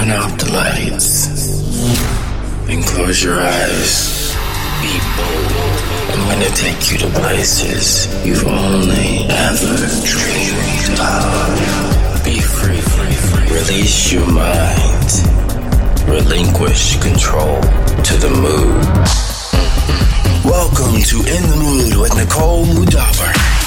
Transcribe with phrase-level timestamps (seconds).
[0.00, 1.28] Turn out the lights
[2.70, 4.34] and close your eyes.
[4.80, 5.52] Be bold.
[6.08, 12.24] I'm gonna take you to places you've only ever dreamed of.
[12.24, 13.52] Be free, free, free.
[13.54, 15.10] Release your mind.
[16.08, 18.80] Relinquish control to the mood.
[19.52, 20.48] Mm-hmm.
[20.48, 23.59] Welcome to In the Mood with Nicole Moudaber.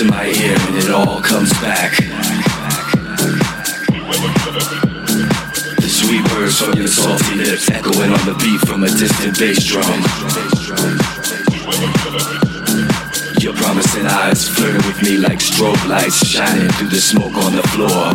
[0.00, 1.96] In my ear and it all comes back.
[5.74, 9.64] The sweet words from your salty lips echoing on the beat from a distant bass
[9.64, 9.82] drum.
[13.42, 17.62] Your promising eyes flirting with me like strobe lights shining through the smoke on the
[17.74, 18.14] floor.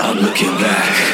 [0.00, 1.13] I'm looking back.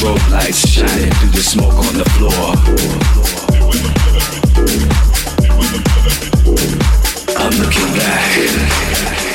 [0.00, 2.54] strobe lights shining through the smoke on the floor.
[7.36, 9.29] I'm looking back.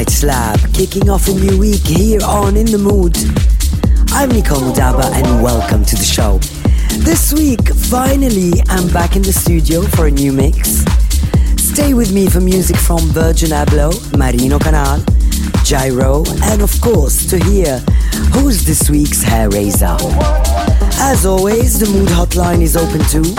[0.00, 3.14] Midnight Slab, kicking off a new week here on In the Mood.
[4.12, 6.38] I'm Nicole Moudaber and welcome to the show.
[7.04, 10.86] This week, finally, I'm back in the studio for a new mix.
[11.58, 15.04] Stay with me for music from Virgil Abloh, Marino Canal,
[15.64, 17.80] Gyro, and of course, to hear
[18.32, 19.98] who's this week's hair raiser.
[20.96, 23.34] As always, the Mood Hotline is open too,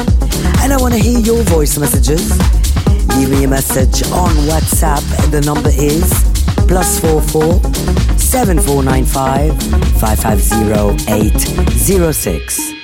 [0.61, 2.29] and I want to hear your voice messages.
[3.17, 6.30] Leave me a message on WhatsApp, the number is
[6.67, 7.59] plus four four
[8.17, 9.51] seven four nine five
[9.99, 11.39] five five zero eight
[11.71, 12.80] zero six.